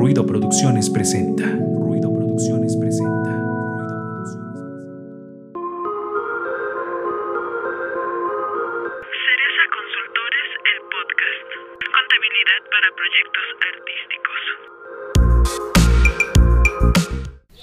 [0.00, 1.44] Ruido Producciones presenta.
[1.44, 3.30] Ruido Producciones presenta.
[9.12, 11.48] Cereza Consultores, el podcast.
[11.92, 13.44] Contabilidad para proyectos
[13.74, 14.40] artísticos.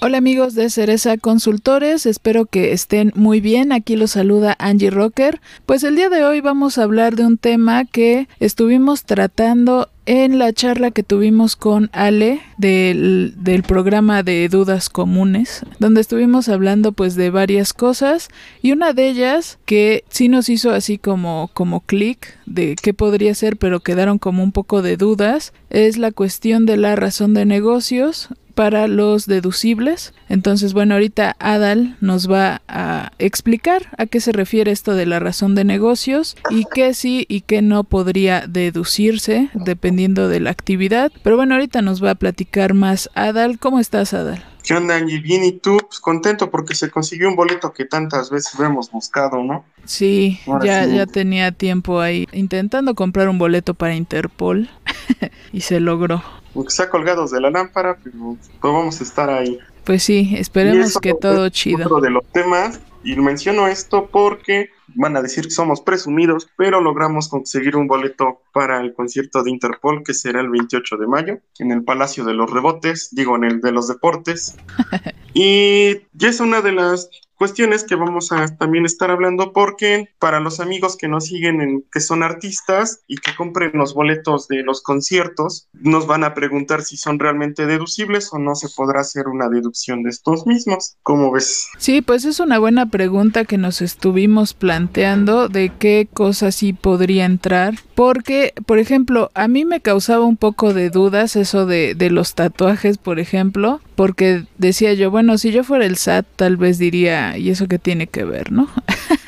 [0.00, 3.72] Hola amigos de Cereza Consultores, espero que estén muy bien.
[3.72, 5.40] Aquí los saluda Angie Rocker.
[5.66, 10.38] Pues el día de hoy vamos a hablar de un tema que estuvimos tratando en
[10.38, 13.34] la charla que tuvimos con Ale del,
[13.68, 18.30] programa de dudas comunes, donde estuvimos hablando pues de varias cosas
[18.62, 23.34] y una de ellas que sí nos hizo así como, como clic de qué podría
[23.34, 27.44] ser, pero quedaron como un poco de dudas, es la cuestión de la razón de
[27.44, 30.12] negocios para los deducibles.
[30.28, 35.20] Entonces, bueno, ahorita Adal nos va a explicar a qué se refiere esto de la
[35.20, 41.12] razón de negocios y qué sí y qué no podría deducirse dependiendo de la actividad.
[41.22, 43.60] Pero bueno, ahorita nos va a platicar más Adal.
[43.60, 44.44] ¿Cómo estás, Adal?
[44.64, 45.20] ¿Qué onda, Angie?
[45.20, 45.78] Bien, ¿y tú?
[45.78, 49.64] Pues contento porque se consiguió un boleto que tantas veces hemos buscado, ¿no?
[49.84, 50.96] Sí, ya, sí.
[50.96, 54.68] ya tenía tiempo ahí intentando comprar un boleto para Interpol
[55.52, 56.24] y se logró.
[56.58, 59.60] Porque está colgados de la lámpara, pero pues vamos a estar ahí.
[59.84, 61.84] Pues sí, esperemos que todo chido.
[61.84, 66.80] Otro de los temas, y menciono esto porque van a decir que somos presumidos, pero
[66.80, 71.38] logramos conseguir un boleto para el concierto de Interpol que será el 28 de mayo
[71.60, 74.56] en el Palacio de los Rebotes, digo en el de los Deportes.
[75.34, 80.40] y ya es una de las cuestiones que vamos a también estar hablando porque para
[80.40, 84.62] los amigos que nos siguen en, que son artistas y que compren los boletos de
[84.62, 89.28] los conciertos nos van a preguntar si son realmente deducibles o no se podrá hacer
[89.28, 91.68] una deducción de estos mismos ¿cómo ves?
[91.78, 97.24] Sí pues es una buena pregunta que nos estuvimos planteando de qué cosas sí podría
[97.24, 102.36] entrar porque por ejemplo a mí me causaba un poco de dudas eso de, los
[102.36, 107.36] tatuajes por ejemplo porque decía yo bueno si yo fuera el SAT tal vez diría
[107.36, 108.68] y eso que tiene que ver, ¿no?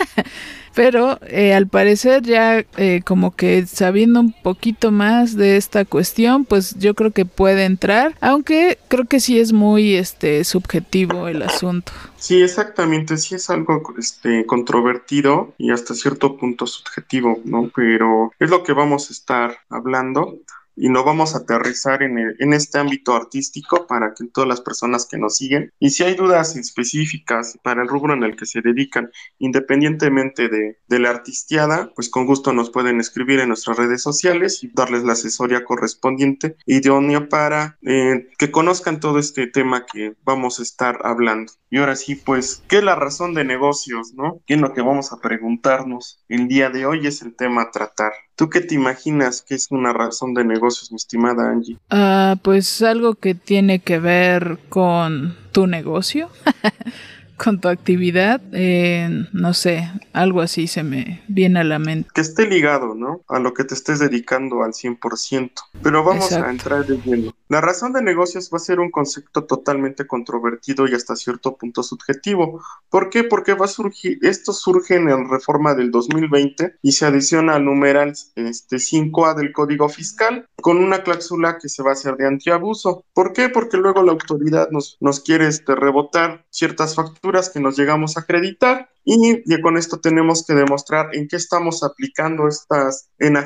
[0.80, 6.46] Pero eh, al parecer ya eh, como que sabiendo un poquito más de esta cuestión,
[6.46, 11.42] pues yo creo que puede entrar, aunque creo que sí es muy este subjetivo el
[11.42, 11.92] asunto.
[12.16, 17.70] Sí, exactamente, sí es algo este controvertido y hasta cierto punto subjetivo, ¿no?
[17.76, 20.38] Pero es lo que vamos a estar hablando
[20.80, 24.62] y lo vamos a aterrizar en, el, en, este ámbito artístico para que todas las
[24.62, 28.46] personas que nos siguen, y si hay dudas específicas para el rubro en el que
[28.46, 33.76] se dedican, independientemente de, de la artisteada, pues con gusto nos pueden escribir en nuestras
[33.76, 39.84] redes sociales y darles la asesoría correspondiente idónea para eh, que conozcan todo este tema
[39.84, 41.52] que vamos a estar hablando.
[41.70, 44.40] Y ahora sí, pues, ¿qué es la razón de negocios, no?
[44.46, 47.06] ¿Qué es lo que vamos a preguntarnos el día de hoy?
[47.06, 48.12] Es el tema a tratar.
[48.40, 51.76] ¿Tú qué te imaginas que es una razón de negocios, mi estimada Angie?
[51.92, 56.30] Uh, pues algo que tiene que ver con tu negocio.
[57.36, 62.08] con tu actividad, eh, no sé, algo así se me viene a la mente.
[62.14, 63.20] Que esté ligado, ¿no?
[63.28, 65.50] A lo que te estés dedicando al 100%.
[65.82, 66.46] Pero vamos Exacto.
[66.46, 67.34] a entrar de lleno.
[67.50, 71.82] La razón de negocios va a ser un concepto totalmente controvertido y hasta cierto punto
[71.82, 72.62] subjetivo.
[72.88, 73.24] ¿Por qué?
[73.24, 77.64] Porque va a surgir, esto surge en la reforma del 2020 y se adiciona al
[77.64, 82.28] numeral este, 5A del Código Fiscal con una cláusula que se va a hacer de
[82.28, 83.04] antiabuso.
[83.12, 83.48] ¿Por qué?
[83.48, 88.90] Porque luego la autoridad nos, quiere este, rebotar ciertas facturas que nos llegamos a acreditar
[89.04, 93.38] y, y, con esto tenemos que demostrar en qué estamos aplicando estas en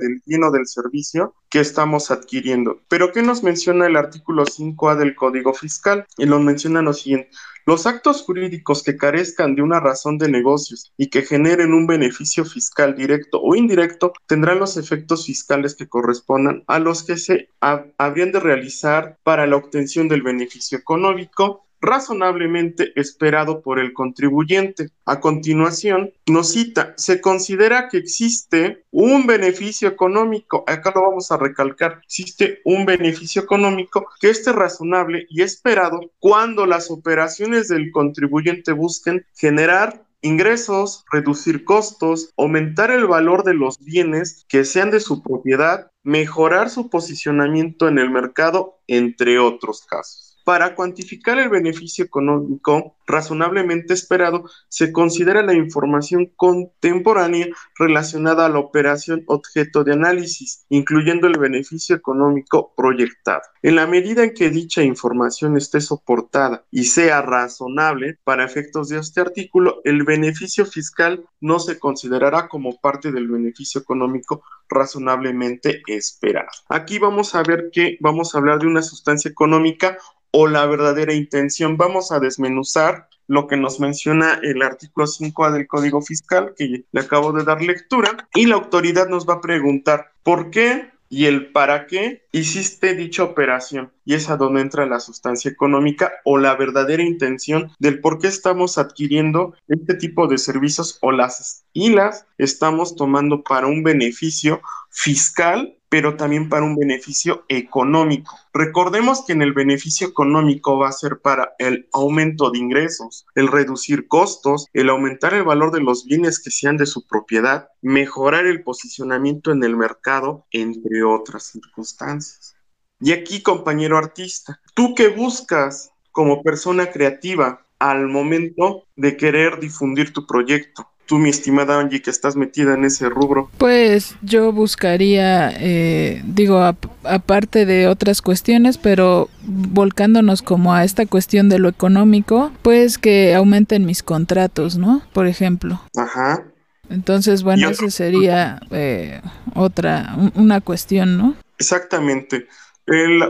[0.00, 2.80] del lleno del servicio que estamos adquiriendo.
[2.88, 6.06] Pero ¿qué nos menciona el artículo 5A del Código Fiscal?
[6.18, 7.30] Y lo menciona lo siguiente.
[7.66, 12.44] Los actos jurídicos que carezcan de una razón de negocios y que generen un beneficio
[12.44, 17.84] fiscal directo o indirecto tendrán los efectos fiscales que correspondan a los que se ha
[17.98, 24.90] habrían de realizar para la obtención del beneficio económico razonablemente esperado por el contribuyente.
[25.04, 31.36] A continuación, nos cita, se considera que existe un beneficio económico, acá lo vamos a
[31.36, 38.72] recalcar, existe un beneficio económico que esté razonable y esperado cuando las operaciones del contribuyente
[38.72, 45.22] busquen generar ingresos, reducir costos, aumentar el valor de los bienes que sean de su
[45.22, 50.29] propiedad, mejorar su posicionamiento en el mercado, entre otros casos.
[50.50, 57.46] Para cuantificar el beneficio económico razonablemente esperado, se considera la información contemporánea
[57.78, 63.42] relacionada a la operación objeto de análisis, incluyendo el beneficio económico proyectado.
[63.62, 68.98] En la medida en que dicha información esté soportada y sea razonable para efectos de
[68.98, 76.48] este artículo, el beneficio fiscal no se considerará como parte del beneficio económico razonablemente esperado.
[76.68, 79.96] Aquí vamos a ver que vamos a hablar de una sustancia económica
[80.32, 81.76] o la verdadera intención.
[81.76, 87.00] Vamos a desmenuzar lo que nos menciona el artículo 5A del Código Fiscal, que le
[87.00, 91.50] acabo de dar lectura, y la autoridad nos va a preguntar por qué y el
[91.50, 93.92] para qué hiciste dicha operación.
[94.04, 98.28] Y es a donde entra la sustancia económica o la verdadera intención del por qué
[98.28, 104.62] estamos adquiriendo este tipo de servicios o las y las estamos tomando para un beneficio
[104.88, 108.38] fiscal pero también para un beneficio económico.
[108.54, 113.48] Recordemos que en el beneficio económico va a ser para el aumento de ingresos, el
[113.48, 118.46] reducir costos, el aumentar el valor de los bienes que sean de su propiedad, mejorar
[118.46, 122.54] el posicionamiento en el mercado, entre otras circunstancias.
[123.00, 130.12] Y aquí, compañero artista, ¿tú qué buscas como persona creativa al momento de querer difundir
[130.12, 130.88] tu proyecto?
[131.10, 133.50] Tú, mi estimada Angie, que estás metida en ese rubro?
[133.58, 136.60] Pues yo buscaría, eh, digo,
[137.02, 143.34] aparte de otras cuestiones, pero volcándonos como a esta cuestión de lo económico, pues que
[143.34, 145.02] aumenten mis contratos, ¿no?
[145.12, 145.82] Por ejemplo.
[145.96, 146.44] Ajá.
[146.88, 149.20] Entonces, bueno, esa sería eh,
[149.56, 151.34] otra, una cuestión, ¿no?
[151.58, 152.46] Exactamente.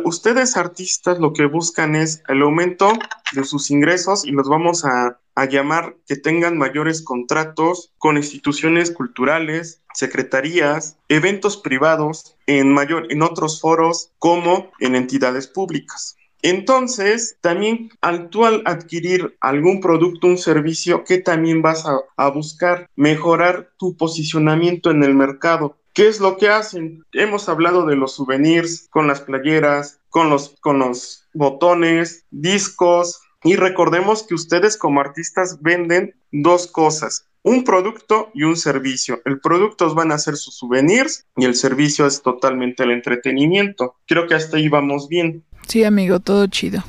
[0.05, 2.93] ustedes artistas lo que buscan es el aumento
[3.33, 8.91] de sus ingresos y los vamos a a llamar que tengan mayores contratos con instituciones
[8.91, 16.17] culturales, secretarías, eventos privados, en, mayor, en otros foros como en entidades públicas.
[16.43, 18.31] Entonces, también al
[18.65, 25.03] adquirir algún producto, un servicio, que también vas a, a, buscar mejorar tu posicionamiento en
[25.03, 25.77] el mercado.
[25.93, 27.05] ¿Qué es lo que hacen?
[27.13, 33.57] Hemos hablado de los souvenirs con las playeras, con los, con los botones, discos, y
[33.57, 39.21] recordemos que ustedes como artistas venden dos cosas, un producto y un servicio.
[39.25, 43.97] El producto van a ser sus souvenirs y el servicio es totalmente el entretenimiento.
[44.07, 45.43] Creo que hasta ahí vamos bien.
[45.67, 46.83] Sí, amigo, todo chido.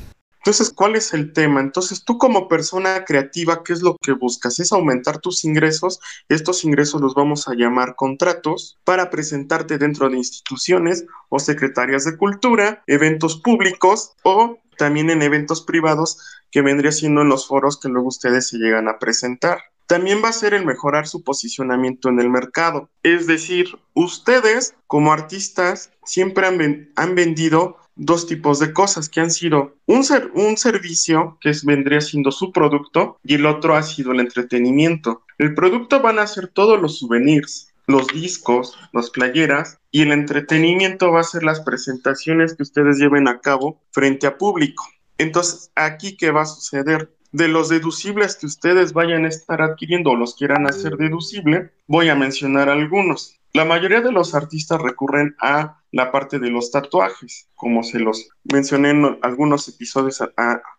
[0.44, 1.60] Entonces, ¿cuál es el tema?
[1.60, 4.58] Entonces, tú como persona creativa, ¿qué es lo que buscas?
[4.58, 6.00] Es aumentar tus ingresos.
[6.28, 12.16] Estos ingresos los vamos a llamar contratos para presentarte dentro de instituciones o secretarias de
[12.16, 16.18] cultura, eventos públicos o también en eventos privados
[16.50, 19.60] que vendría siendo en los foros que luego ustedes se llegan a presentar.
[19.92, 22.88] También va a ser el mejorar su posicionamiento en el mercado.
[23.02, 29.76] Es decir, ustedes como artistas siempre han, vendido dos tipos de cosas que han sido
[29.84, 30.02] un,
[30.32, 35.26] un servicio que vendría siendo su producto y el otro ha sido el entretenimiento.
[35.36, 41.12] El producto van a ser todos los souvenirs, los discos, las playeras y el entretenimiento
[41.12, 44.88] va a ser las presentaciones que ustedes lleven a cabo frente a público.
[45.18, 47.10] Entonces, aquí, ¿qué va a suceder?
[47.32, 52.10] De los deducibles que ustedes vayan a estar adquiriendo o los quieran hacer deducible, voy
[52.10, 53.38] a mencionar algunos.
[53.54, 58.28] La mayoría de los artistas recurren a la parte de los tatuajes, como se los
[58.44, 60.22] mencioné en algunos episodios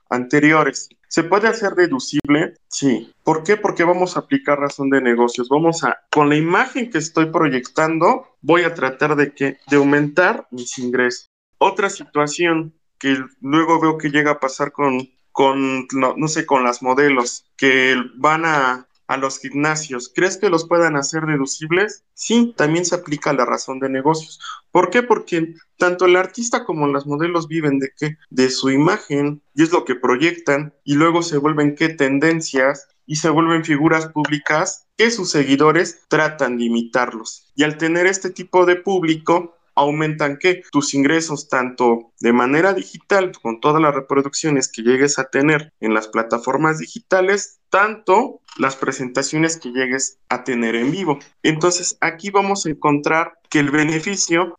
[0.09, 0.89] anteriores.
[1.07, 2.56] ¿Se puede hacer deducible?
[2.67, 3.13] Sí.
[3.23, 3.57] ¿Por qué?
[3.57, 5.49] Porque vamos a aplicar razón de negocios.
[5.49, 10.47] Vamos a, con la imagen que estoy proyectando, voy a tratar de que, de aumentar
[10.49, 11.29] mis ingresos.
[11.59, 16.81] Otra situación que luego veo que llega a pasar con, con no sé, con las
[16.81, 22.03] modelos que van a a los gimnasios, ¿crees que los puedan hacer deducibles?
[22.13, 24.39] Sí, también se aplica la razón de negocios.
[24.71, 25.03] ¿Por qué?
[25.03, 28.18] Porque tanto el artista como las modelos viven de qué?
[28.30, 33.18] De su imagen y es lo que proyectan y luego se vuelven qué tendencias y
[33.18, 37.52] se vuelven figuras públicas que sus seguidores tratan de imitarlos.
[37.56, 43.31] Y al tener este tipo de público, aumentan que tus ingresos tanto de manera digital
[43.42, 49.57] con todas las reproducciones que llegues a tener en las plataformas digitales, tanto las presentaciones
[49.57, 51.19] que llegues a tener en vivo.
[51.42, 54.57] Entonces aquí vamos a encontrar que el beneficio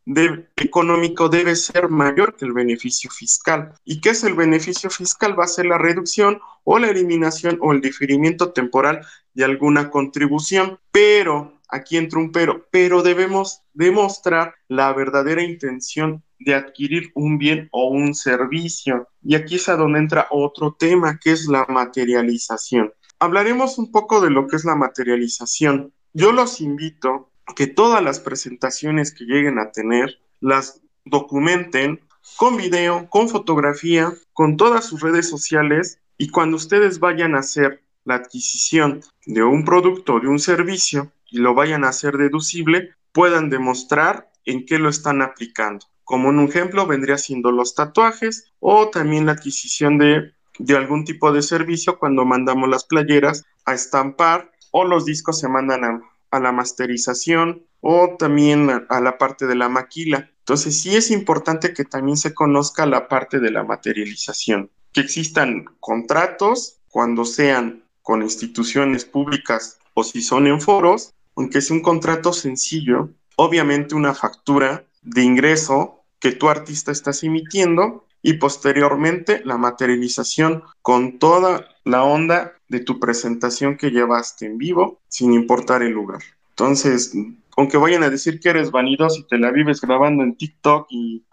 [0.56, 3.74] económico debe ser mayor que el beneficio fiscal.
[3.84, 5.38] ¿Y qué es el beneficio fiscal?
[5.38, 10.78] Va a ser la reducción o la eliminación o el diferimiento temporal de alguna contribución,
[10.90, 17.68] pero aquí entra un pero, pero debemos demostrar la verdadera intención de adquirir un bien
[17.72, 19.08] o un servicio.
[19.22, 22.92] Y aquí es a donde entra otro tema, que es la materialización.
[23.18, 25.92] Hablaremos un poco de lo que es la materialización.
[26.12, 32.00] Yo los invito a que todas las presentaciones que lleguen a tener las documenten
[32.36, 37.82] con video, con fotografía, con todas sus redes sociales y cuando ustedes vayan a hacer
[38.04, 42.94] la adquisición de un producto o de un servicio y lo vayan a hacer deducible,
[43.10, 45.84] puedan demostrar en qué lo están aplicando.
[46.04, 51.32] Como un ejemplo vendría siendo los tatuajes o también la adquisición de, de algún tipo
[51.32, 56.00] de servicio cuando mandamos las playeras a estampar o los discos se mandan a,
[56.30, 60.30] a la masterización o también a, a la parte de la maquila.
[60.38, 65.64] Entonces sí es importante que también se conozca la parte de la materialización, que existan
[65.80, 72.32] contratos cuando sean con instituciones públicas o si son en foros, aunque es un contrato
[72.32, 80.62] sencillo, obviamente una factura de ingreso que tu artista estás emitiendo y posteriormente la materialización
[80.80, 86.22] con toda la onda de tu presentación que llevaste en vivo, sin importar el lugar.
[86.50, 87.12] Entonces,
[87.56, 90.88] aunque vayan a decir que eres vanidoso y te la vives grabando en TikTok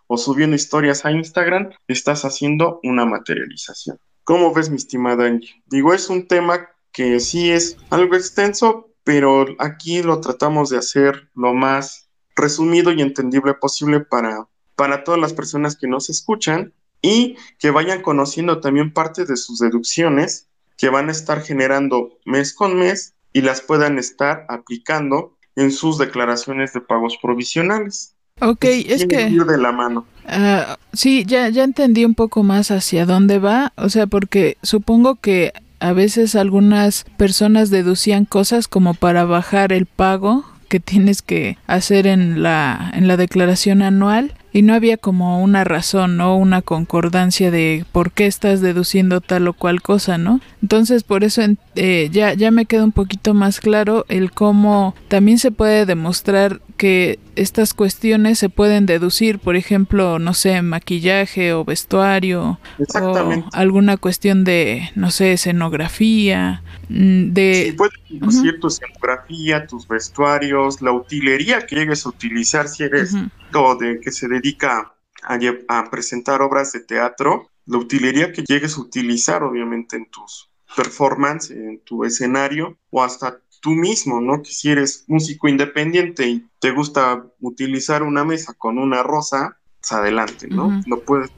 [0.08, 3.98] o subiendo historias a Instagram, estás haciendo una materialización.
[4.26, 5.64] ¿Cómo ves, mi estimada Angie?
[5.68, 11.30] Digo, es un tema que sí es algo extenso, pero aquí lo tratamos de hacer
[11.36, 17.36] lo más resumido y entendible posible para, para todas las personas que nos escuchan y
[17.60, 22.78] que vayan conociendo también parte de sus deducciones que van a estar generando mes con
[22.78, 28.16] mes y las puedan estar aplicando en sus declaraciones de pagos provisionales.
[28.40, 29.30] Ok, es que...
[29.30, 30.06] de la mano.
[30.26, 35.16] Uh, sí, ya, ya entendí un poco más hacia dónde va, o sea, porque supongo
[35.16, 41.58] que a veces algunas personas deducían cosas como para bajar el pago que tienes que
[41.68, 46.36] hacer en la, en la declaración anual y no había como una razón, ¿no?
[46.36, 50.42] Una concordancia de por qué estás deduciendo tal o cual cosa, ¿no?
[50.62, 51.42] Entonces, por eso
[51.76, 56.62] eh, ya, ya me queda un poquito más claro el cómo también se puede demostrar
[56.76, 62.60] que estas cuestiones se pueden deducir, por ejemplo, no sé, maquillaje o vestuario,
[63.00, 67.66] o alguna cuestión de, no sé, escenografía, mm, de...
[67.68, 73.16] Sí, puedes deducir tu escenografía, tus vestuarios, la utilería que llegues a utilizar si eres
[73.56, 74.94] o de que se dedica
[75.24, 80.50] a, a presentar obras de teatro, la utilería que llegues a utilizar, obviamente, en tus
[80.76, 84.42] performance, en tu escenario, o hasta tú mismo, ¿no?
[84.42, 89.92] Que si eres músico independiente y te gusta utilizar una mesa con una rosa, pues
[89.92, 90.82] adelante, ¿no?
[90.88, 91.30] Lo puedes.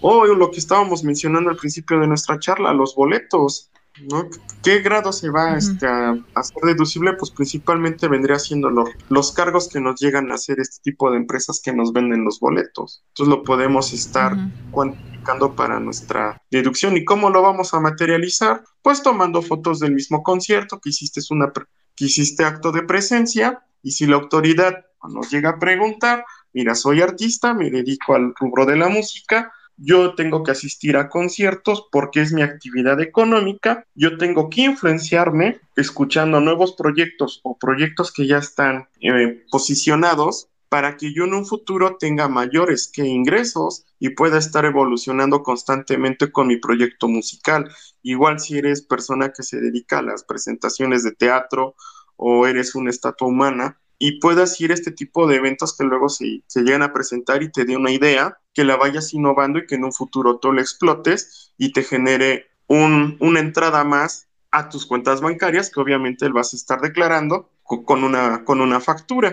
[0.00, 3.67] O lo que estábamos mencionando al principio de nuestra charla, los boletos,
[4.10, 4.28] ¿no?
[4.62, 7.14] ¿Qué grado se va este, a, hacer deducible?
[7.14, 8.70] Pues principalmente vendría siendo
[9.08, 12.40] los cargos que nos llegan a hacer este tipo de empresas que nos venden los
[12.40, 13.02] boletos.
[13.08, 14.36] Entonces lo podemos estar
[14.70, 16.96] cuantificando para nuestra deducción.
[16.96, 18.64] ¿Y cómo lo vamos a materializar?
[18.82, 21.52] Pues tomando fotos del mismo concierto que hiciste, una,
[21.94, 27.00] que hiciste acto de presencia y si la autoridad nos llega a preguntar, mira, soy
[27.00, 32.20] artista, me dedico al rubro de la música, yo tengo que asistir a conciertos porque
[32.20, 38.38] es mi actividad económica, yo tengo que influenciarme escuchando nuevos proyectos o proyectos que ya
[38.38, 44.38] están eh, posicionados para que yo en un futuro tenga mayores que ingresos y pueda
[44.38, 47.70] estar evolucionando constantemente con mi proyecto musical.
[48.02, 51.74] Igual si eres persona que se dedica a las presentaciones de teatro
[52.16, 56.08] o eres una estatua humana, y puedas ir a este tipo de eventos que luego
[56.08, 59.66] se, se llegan a presentar y te dé una idea, que la vayas innovando y
[59.66, 64.68] que en un futuro tú la explotes y te genere un, una entrada más a
[64.68, 69.32] tus cuentas bancarias que obviamente vas a estar declarando con una, con una factura.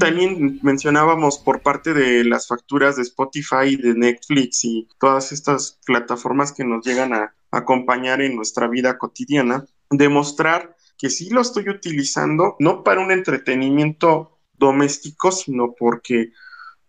[0.00, 6.50] También mencionábamos por parte de las facturas de Spotify, de Netflix y todas estas plataformas
[6.50, 12.56] que nos llegan a acompañar en nuestra vida cotidiana, demostrar que sí lo estoy utilizando,
[12.58, 16.32] no para un entretenimiento doméstico, sino porque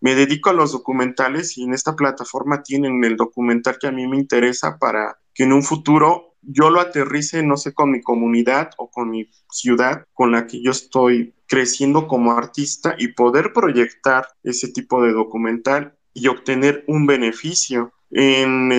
[0.00, 4.06] me dedico a los documentales y en esta plataforma tienen el documental que a mí
[4.06, 8.70] me interesa para que en un futuro yo lo aterrice, no sé, con mi comunidad
[8.78, 14.28] o con mi ciudad con la que yo estoy creciendo como artista y poder proyectar
[14.42, 17.92] ese tipo de documental y obtener un beneficio.
[18.10, 18.70] En,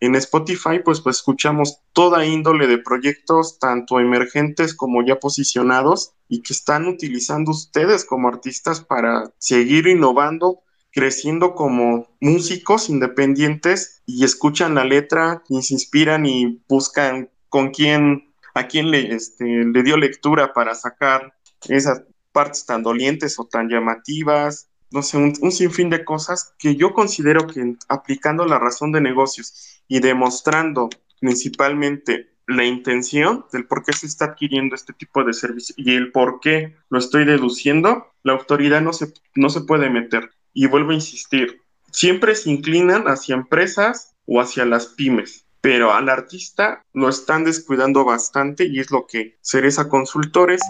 [0.00, 6.42] en Spotify, pues, pues escuchamos toda índole de proyectos, tanto emergentes como ya posicionados, y
[6.42, 10.60] que están utilizando ustedes como artistas para seguir innovando,
[10.96, 18.32] creciendo como músicos independientes y escuchan la letra y se inspiran y buscan con quién,
[18.54, 21.34] a quién le, este, le dio lectura para sacar
[21.68, 26.76] esas partes tan dolientes o tan llamativas, no sé, un, un sinfín de cosas que
[26.76, 30.88] yo considero que aplicando la razón de negocios y demostrando
[31.20, 36.10] principalmente la intención del por qué se está adquiriendo este tipo de servicio y el
[36.10, 40.30] por qué lo estoy deduciendo, la autoridad no se, no se puede meter.
[40.58, 41.60] Y vuelvo a insistir,
[41.92, 48.04] siempre se inclinan hacia empresas o hacia las pymes pero al artista lo están descuidando
[48.04, 50.60] bastante y es lo que Cereza Consultores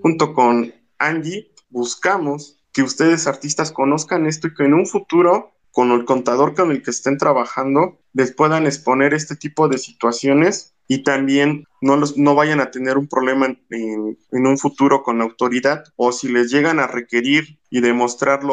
[0.00, 5.90] junto con Angie buscamos que ustedes artistas conozcan esto y que en un futuro con
[5.90, 11.02] el contador con el que estén trabajando les puedan exponer este tipo de situaciones y
[11.02, 15.24] también no, los, no vayan a tener un problema en, en, un futuro con la
[15.24, 18.44] autoridad o si les llegan a requerir y demostrar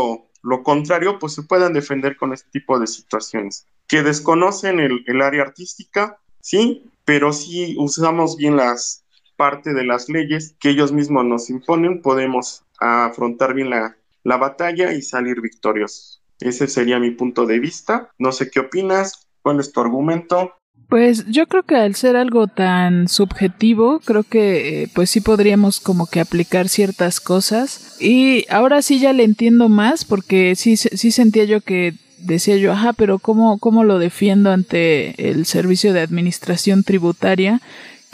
[0.45, 5.21] lo, contrario, pues se puedan defender con este tipo de situaciones que desconocen el, el
[5.21, 11.25] área artística, sí, pero si usamos bien las parte de las leyes que ellos mismos
[11.25, 16.21] nos imponen, podemos afrontar bien la, la batalla y salir victoriosos.
[16.39, 18.11] Ese sería mi punto de vista.
[18.17, 20.53] No sé qué opinas, cuál es tu argumento.
[20.89, 25.79] Pues yo creo que al ser algo tan subjetivo, creo que eh, pues sí podríamos
[25.79, 27.97] como que aplicar ciertas cosas.
[27.99, 32.71] Y ahora sí ya le entiendo más porque sí, sí sentía yo que decía yo,
[32.71, 37.61] ajá, pero ¿cómo, ¿cómo lo defiendo ante el servicio de administración tributaria?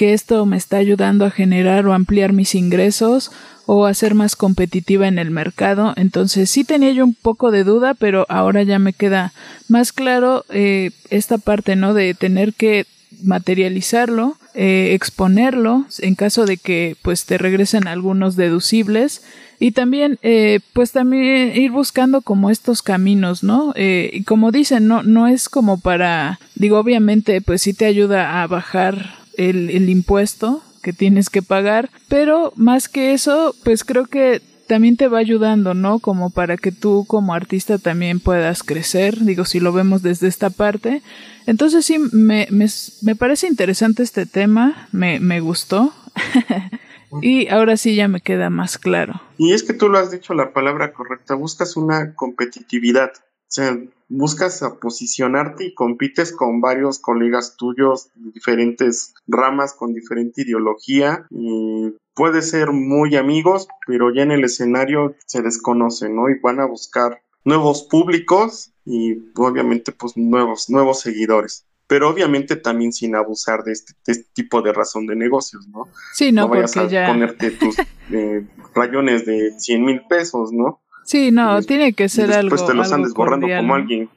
[0.01, 3.31] Que esto me está ayudando a generar o ampliar mis ingresos
[3.67, 5.93] o a ser más competitiva en el mercado.
[5.95, 9.31] Entonces sí tenía yo un poco de duda, pero ahora ya me queda
[9.67, 11.93] más claro eh, esta parte, ¿no?
[11.93, 12.87] De tener que
[13.21, 19.21] materializarlo, eh, exponerlo en caso de que pues te regresen algunos deducibles
[19.59, 23.75] y también, eh, pues también ir buscando como estos caminos, ¿no?
[23.77, 28.47] Y como dicen, no, no es como para, digo, obviamente, pues sí te ayuda a
[28.47, 34.41] bajar el, el impuesto que tienes que pagar, pero más que eso, pues creo que
[34.67, 35.99] también te va ayudando, ¿no?
[35.99, 40.49] Como para que tú como artista también puedas crecer, digo, si lo vemos desde esta
[40.49, 41.01] parte.
[41.45, 42.67] Entonces sí, me, me,
[43.01, 45.93] me parece interesante este tema, me, me gustó.
[47.21, 49.21] Y ahora sí ya me queda más claro.
[49.37, 53.11] Y es que tú lo has dicho la palabra correcta, buscas una competitividad.
[53.17, 53.77] O sea,
[54.11, 61.25] buscas a posicionarte y compites con varios colegas tuyos de diferentes ramas, con diferente ideología.
[61.29, 66.29] Y puede ser muy amigos, pero ya en el escenario se desconocen, ¿no?
[66.29, 72.93] Y van a buscar nuevos públicos y obviamente pues nuevos, nuevos seguidores pero obviamente también
[72.93, 75.89] sin abusar de este, este, tipo de razón de negocios, ¿no?
[76.13, 77.75] Sí, no, vayas a ponerte tus
[78.13, 80.79] eh, rayones de 100 mil pesos, ¿no?
[81.11, 82.55] Sí, no, tiene que ser algo.
[82.55, 84.07] Después te los andes borrando como alguien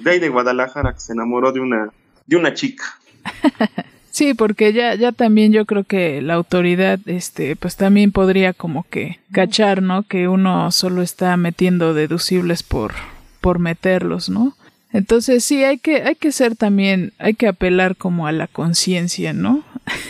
[0.00, 1.90] de ahí de Guadalajara que se enamoró de una,
[2.26, 2.84] de una chica.
[4.12, 8.84] Sí, porque ya, ya también yo creo que la autoridad, este, pues también podría como
[8.90, 10.02] que cachar, ¿no?
[10.02, 12.92] Que uno solo está metiendo deducibles por,
[13.40, 14.56] por meterlos, ¿no?
[14.92, 19.32] Entonces sí, hay que, hay que ser también, hay que apelar como a la conciencia,
[19.32, 19.62] ¿no?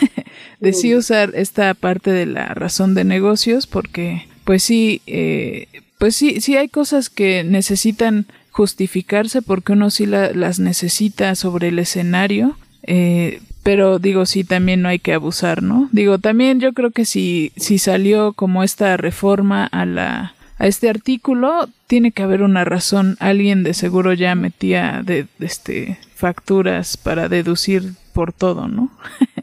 [0.59, 5.67] de sí usar esta parte de la razón de negocios porque pues sí, eh,
[6.01, 11.77] pues sí, sí hay cosas que necesitan justificarse porque uno sí las necesita sobre el
[11.77, 15.89] escenario, eh, pero digo sí también no hay que abusar, ¿no?
[15.91, 20.89] Digo también yo creo que si, si salió como esta reforma a la a este
[20.89, 23.15] artículo, tiene que haber una razón.
[23.19, 28.89] Alguien de seguro ya metía de, este facturas para deducir por todo, ¿no?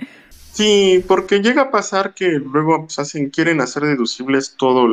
[0.52, 4.88] sí, porque llega a pasar que luego pues, hacen, quieren hacer deducibles todo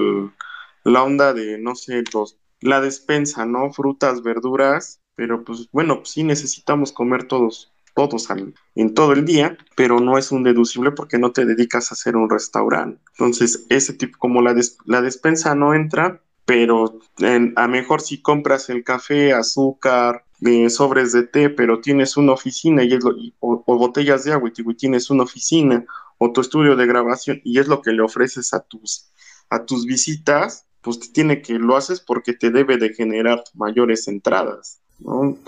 [0.85, 3.73] la onda de, no sé, los, la despensa, ¿no?
[3.73, 8.27] Frutas, verduras, pero pues bueno, pues sí necesitamos comer todos todos
[8.75, 12.17] en todo el día, pero no es un deducible porque no te dedicas a hacer
[12.17, 13.01] un restaurante.
[13.13, 14.53] Entonces, ese tipo, como la,
[14.85, 16.99] la despensa no entra, pero
[17.55, 22.83] a mejor si compras el café, azúcar, eh, sobres de té, pero tienes una oficina
[22.83, 25.85] y es lo, o, botellas de agua y tienes una oficina
[26.17, 29.09] o tu estudio de grabación y es lo que le ofreces a tus,
[29.49, 34.81] a tus visitas, pues tiene que lo haces porque te debe de generar mayores entradas.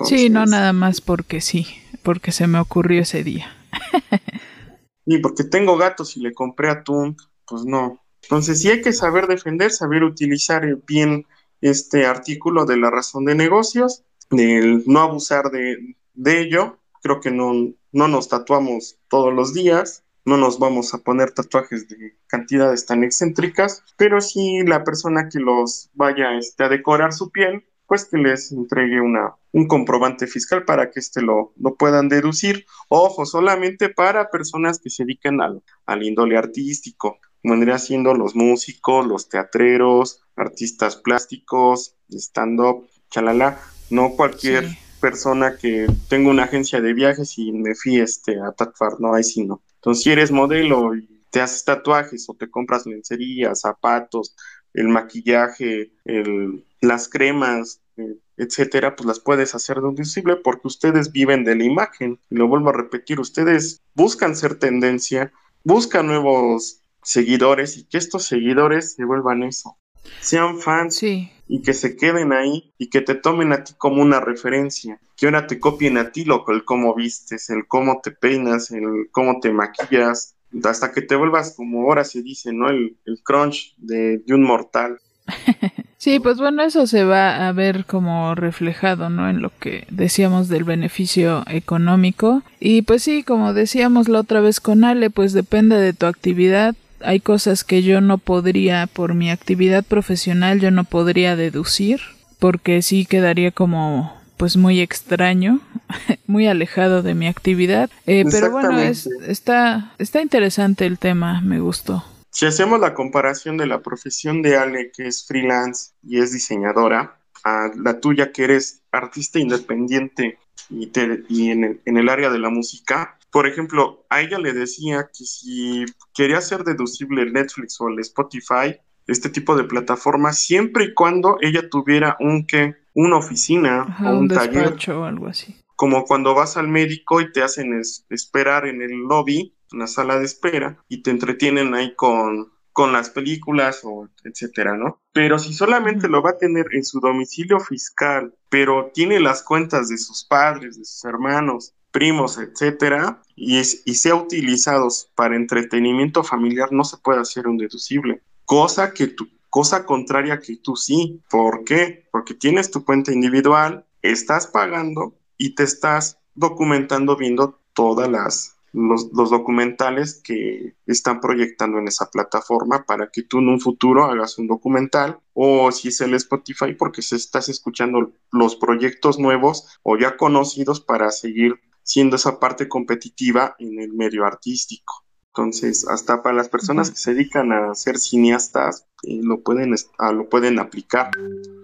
[0.04, 1.67] Sí, no nada más porque sí,
[2.02, 3.56] porque se me ocurrió ese día.
[5.06, 8.04] y porque tengo gatos y le compré atún, pues no.
[8.23, 11.28] Entonces sí hay que saber defender, saber utilizar bien
[11.62, 16.80] este artículo de la razón de negocios, de no abusar de, de ello.
[17.04, 17.54] Creo que no,
[17.91, 23.06] no nos tatuamos todos los días, no nos vamos a poner tatuajes de cantidades tan
[23.06, 28.18] excéntricas, pero sí la persona que los vaya este, a decorar su piel, pues que
[28.18, 32.66] les entregue una, un comprobante fiscal para que este lo, lo puedan deducir.
[32.90, 37.20] Ojo, solamente para personas que se dedican al, al índole artístico.
[37.42, 43.62] Vendría siendo los músicos, los teatreros, artistas plásticos, stand-up, chalala.
[43.90, 44.68] No cualquier
[44.99, 49.23] persona que tenga una agencia de viajes y me fíe este, a tatuar, no, hay
[49.23, 49.62] sí no.
[49.75, 54.36] Entonces, si eres modelo y te haces tatuajes o te compras lencería, zapatos,
[54.73, 61.43] el maquillaje, el, las cremas, eh, etcétera, pues las puedes hacer deducible porque ustedes viven
[61.43, 62.19] de la imagen.
[62.29, 65.31] Y lo vuelvo a repetir, ustedes buscan ser tendencia,
[65.63, 69.77] buscan nuevos seguidores y que estos seguidores se vuelvan eso,
[70.19, 71.01] sean fans
[71.47, 75.25] y que se queden ahí y que te tomen a ti como una referencia, que
[75.25, 79.39] ahora te copien a ti lo el cómo vistes, el cómo te peinas, el cómo
[79.39, 82.69] te maquillas, hasta que te vuelvas como ahora se dice, ¿no?
[82.69, 84.99] El, el crunch de, de un mortal.
[85.99, 89.29] Sí, pues bueno, eso se va a ver como reflejado, ¿no?
[89.29, 92.43] En lo que decíamos del beneficio económico.
[92.60, 96.75] Y pues sí, como decíamos la otra vez con Ale, pues depende de tu actividad.
[97.01, 102.01] Hay cosas que yo no podría, por mi actividad profesional, yo no podría deducir,
[102.39, 105.60] porque sí quedaría como pues muy extraño,
[106.27, 107.89] muy alejado de mi actividad.
[108.05, 112.05] Eh, pero bueno, es, está, está interesante el tema, me gustó.
[112.31, 117.17] Si hacemos la comparación de la profesión de Ale, que es freelance y es diseñadora,
[117.43, 120.38] a la tuya, que eres artista independiente
[120.69, 120.91] y,
[121.29, 125.10] y en, el, en el área de la música, por ejemplo, a ella le decía
[125.16, 130.86] que si quería hacer deducible el Netflix o el Spotify, este tipo de plataforma, siempre
[130.86, 135.56] y cuando ella tuviera un que una oficina o un, un taller o algo así.
[135.76, 140.18] Como cuando vas al médico y te hacen esperar en el lobby en la sala
[140.18, 145.02] de espera y te entretienen ahí con, con las películas o etcétera, ¿no?
[145.13, 149.90] Pero si solamente lo va a tener en su domicilio fiscal, pero tiene las cuentas
[149.90, 156.84] de sus padres, de sus hermanos, primos, etcétera, y, sea utilizados para entretenimiento familiar, no
[156.84, 158.21] se puede hacer un deducible.
[158.45, 161.21] Cosa que tu, cosa contraria que tú sí.
[161.30, 162.08] ¿Por qué?
[162.12, 169.12] Porque tienes tu cuenta individual, estás pagando y te estás documentando viendo todas las los,
[169.12, 174.47] documentales que están proyectando en esa plataforma para que tú en un futuro hagas un
[174.47, 180.17] documental o si es el Spotify porque se estás escuchando los proyectos nuevos o ya
[180.17, 185.06] conocidos para seguir siendo esa parte competitiva en el medio artístico.
[185.30, 190.30] Entonces, hasta para las personas que se dedican a ser cineastas, eh, lo, pueden, lo
[190.30, 191.12] pueden aplicar.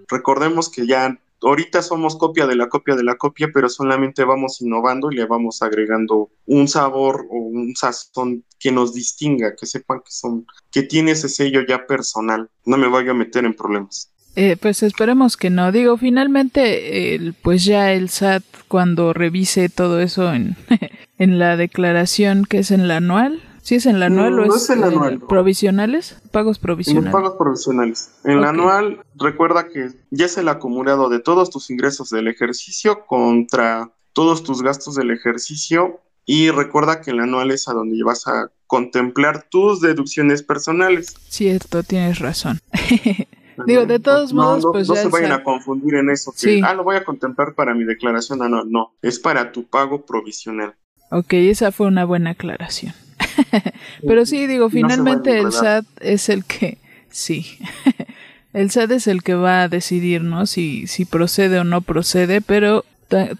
[0.08, 4.62] Recordemos que ya ahorita somos copia de la copia de la copia, pero solamente vamos
[4.62, 10.00] innovando y le vamos agregando un sabor o un sazón que nos distinga, que sepan
[10.00, 12.50] que son, que tiene ese sello ya personal.
[12.64, 14.13] No me vaya a meter en problemas.
[14.36, 15.72] Eh, pues esperemos que no.
[15.72, 20.56] Digo, finalmente, pues ya el SAT cuando revise todo eso en,
[21.18, 24.70] en la declaración que es en la anual, ¿Sí es en la anual o es,
[24.70, 25.22] en anual.
[25.22, 26.18] provisionales?
[26.32, 27.06] Pagos provisionales.
[27.06, 28.12] En pagos provisionales.
[28.26, 33.06] En la anual, recuerda que ya es el acumulado de todos tus ingresos del ejercicio
[33.06, 38.04] contra todos tus gastos del ejercicio y recuerda que en la anual es a donde
[38.04, 41.16] vas a contemplar tus deducciones personales.
[41.30, 42.60] Cierto, tienes razón.
[43.66, 46.34] Digo, de todos modos, pues no se vayan a confundir en eso.
[46.40, 48.70] Que, Ah, lo voy a contemplar para mi declaración anual.
[48.70, 50.76] No, es para tu pago provisional.
[51.10, 52.94] Ok, esa fue una buena aclaración.
[54.08, 56.78] Pero sí, digo, finalmente el SAT es el que,
[57.10, 57.46] sí,
[58.54, 60.46] el SAT es el que va a decidir, ¿no?
[60.46, 62.84] Si, si procede o no procede, pero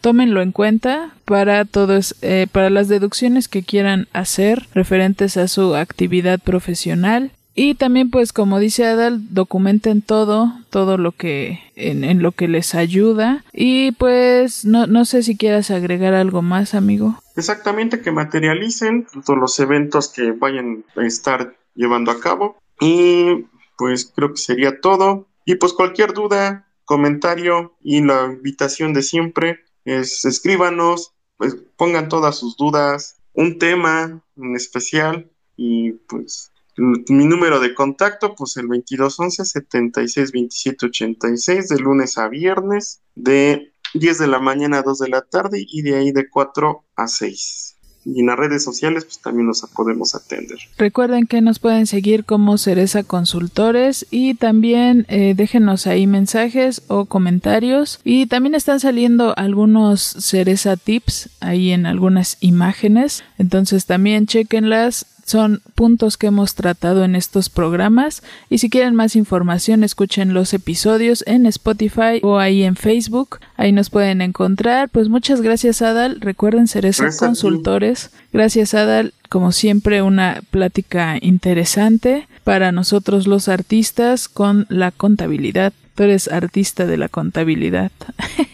[0.02, 5.76] tómenlo en cuenta para todos, eh, para las deducciones que quieran hacer referentes a su
[5.76, 12.22] actividad profesional y también, pues, como dice Adal, documenten todo, todo lo que, en, en
[12.22, 13.44] lo que les ayuda.
[13.54, 17.20] Y pues, no, no sé si quieras agregar algo más, amigo.
[17.36, 22.58] Exactamente, que materialicen todos los eventos que vayan a estar llevando a cabo.
[22.80, 23.46] Y
[23.78, 25.28] pues creo que sería todo.
[25.46, 32.38] Y pues cualquier duda, comentario y la invitación de siempre es escríbanos, pues pongan todas
[32.38, 39.46] sus dudas, un tema en especial y pues mi número de contacto, pues el 2211
[39.46, 45.10] 76 27 86 de lunes a viernes, de 10 de la mañana a 2 de
[45.10, 47.74] la tarde y de ahí de 4 a 6
[48.06, 50.58] y en las redes sociales pues también nos podemos atender.
[50.78, 57.06] Recuerden que nos pueden seguir como Cereza Consultores y también eh, déjenos ahí mensajes o
[57.06, 58.00] comentarios.
[58.04, 63.24] Y también están saliendo algunos Cereza Tips ahí en algunas imágenes.
[63.38, 69.16] Entonces también chequenlas son puntos que hemos tratado en estos programas y si quieren más
[69.16, 74.90] información escuchen los episodios en Spotify o ahí en Facebook, ahí nos pueden encontrar.
[74.90, 78.12] Pues muchas gracias Adal, recuerden ser esos consultores.
[78.32, 85.74] Gracias Adal, como siempre una plática interesante para nosotros los artistas con la contabilidad.
[85.96, 87.92] Tú eres artista de la contabilidad.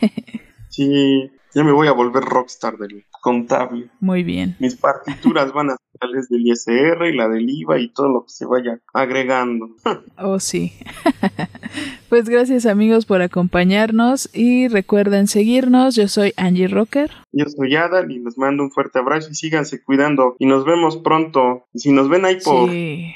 [0.69, 3.89] sí, ya me voy a volver rockstar del contable.
[3.99, 4.55] Muy bien.
[4.59, 5.75] Mis partituras van a
[6.29, 9.69] del ISR y la del IVA y todo lo que se vaya agregando.
[10.17, 10.73] oh, sí.
[12.09, 15.95] pues gracias amigos por acompañarnos y recuerden seguirnos.
[15.95, 17.11] Yo soy Angie Rocker.
[17.31, 20.97] Yo soy Adal y les mando un fuerte abrazo y síganse cuidando y nos vemos
[20.97, 21.65] pronto.
[21.75, 23.13] Si nos ven ahí por sí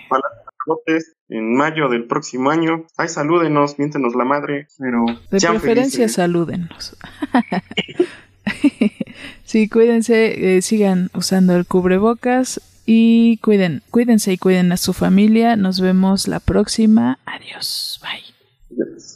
[1.30, 2.86] en mayo del próximo año.
[2.98, 5.06] Ay, salúdenos, miéntenos la madre, pero...
[5.32, 6.98] De preferencia salúdenos.
[9.44, 15.56] sí, cuídense, eh, sigan usando el cubrebocas y cuiden, cuídense y cuiden a su familia.
[15.56, 17.20] Nos vemos la próxima.
[17.26, 18.00] Adiós.
[18.02, 19.14] Bye.